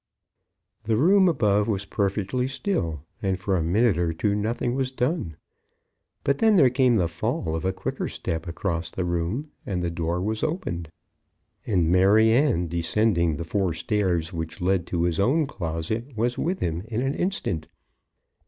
The 0.85 0.95
room 0.97 1.29
above 1.29 1.67
was 1.67 1.85
perfectly 1.85 2.47
still, 2.47 3.03
and 3.21 3.39
for 3.39 3.55
a 3.55 3.61
minute 3.61 3.99
or 3.99 4.13
two 4.13 4.33
nothing 4.33 4.73
was 4.73 4.91
done. 4.91 5.35
But 6.23 6.39
then 6.39 6.55
there 6.55 6.71
came 6.71 6.95
the 6.95 7.07
fall 7.07 7.53
of 7.55 7.65
a 7.65 7.71
quicker 7.71 8.09
step 8.09 8.47
across 8.47 8.89
the 8.89 9.05
room, 9.05 9.51
and 9.63 9.83
the 9.83 9.91
door 9.91 10.19
was 10.19 10.43
opened, 10.43 10.89
and 11.67 11.91
Maryanne, 11.91 12.67
descending 12.67 13.35
the 13.37 13.43
four 13.43 13.75
stairs 13.75 14.33
which 14.33 14.59
led 14.59 14.87
to 14.87 15.03
his 15.03 15.19
own 15.19 15.45
closet, 15.45 16.13
was 16.17 16.35
with 16.35 16.61
him 16.61 16.81
in 16.87 17.03
an 17.03 17.13
instant. 17.13 17.67